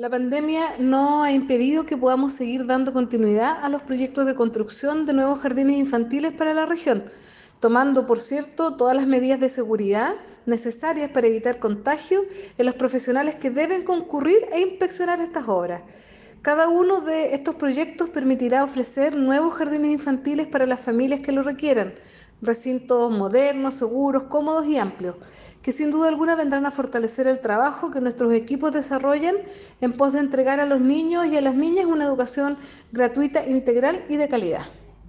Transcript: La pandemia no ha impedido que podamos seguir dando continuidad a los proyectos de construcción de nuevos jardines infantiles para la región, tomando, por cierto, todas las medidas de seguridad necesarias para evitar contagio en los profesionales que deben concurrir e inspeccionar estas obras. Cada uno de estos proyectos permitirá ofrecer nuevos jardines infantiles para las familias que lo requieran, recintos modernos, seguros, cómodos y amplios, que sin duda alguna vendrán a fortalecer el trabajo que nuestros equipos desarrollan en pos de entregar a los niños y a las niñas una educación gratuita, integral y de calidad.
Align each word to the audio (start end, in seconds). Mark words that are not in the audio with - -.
La 0.00 0.08
pandemia 0.08 0.78
no 0.78 1.22
ha 1.22 1.30
impedido 1.30 1.84
que 1.84 1.94
podamos 1.94 2.32
seguir 2.32 2.64
dando 2.64 2.94
continuidad 2.94 3.62
a 3.62 3.68
los 3.68 3.82
proyectos 3.82 4.24
de 4.24 4.34
construcción 4.34 5.04
de 5.04 5.12
nuevos 5.12 5.40
jardines 5.40 5.76
infantiles 5.76 6.32
para 6.32 6.54
la 6.54 6.64
región, 6.64 7.04
tomando, 7.60 8.06
por 8.06 8.18
cierto, 8.18 8.76
todas 8.76 8.96
las 8.96 9.06
medidas 9.06 9.38
de 9.40 9.50
seguridad 9.50 10.14
necesarias 10.46 11.10
para 11.10 11.26
evitar 11.26 11.58
contagio 11.58 12.24
en 12.56 12.64
los 12.64 12.76
profesionales 12.76 13.34
que 13.34 13.50
deben 13.50 13.84
concurrir 13.84 14.38
e 14.50 14.60
inspeccionar 14.60 15.20
estas 15.20 15.46
obras. 15.48 15.82
Cada 16.42 16.68
uno 16.68 17.02
de 17.02 17.34
estos 17.34 17.56
proyectos 17.56 18.08
permitirá 18.08 18.64
ofrecer 18.64 19.14
nuevos 19.14 19.52
jardines 19.52 19.90
infantiles 19.90 20.46
para 20.46 20.64
las 20.64 20.80
familias 20.80 21.20
que 21.20 21.32
lo 21.32 21.42
requieran, 21.42 21.92
recintos 22.40 23.10
modernos, 23.10 23.74
seguros, 23.74 24.22
cómodos 24.22 24.66
y 24.66 24.78
amplios, 24.78 25.16
que 25.60 25.72
sin 25.72 25.90
duda 25.90 26.08
alguna 26.08 26.36
vendrán 26.36 26.64
a 26.64 26.70
fortalecer 26.70 27.26
el 27.26 27.40
trabajo 27.40 27.90
que 27.90 28.00
nuestros 28.00 28.32
equipos 28.32 28.72
desarrollan 28.72 29.36
en 29.82 29.92
pos 29.92 30.14
de 30.14 30.20
entregar 30.20 30.60
a 30.60 30.66
los 30.66 30.80
niños 30.80 31.26
y 31.26 31.36
a 31.36 31.42
las 31.42 31.54
niñas 31.54 31.84
una 31.84 32.06
educación 32.06 32.56
gratuita, 32.90 33.46
integral 33.46 34.02
y 34.08 34.16
de 34.16 34.28
calidad. 34.28 34.64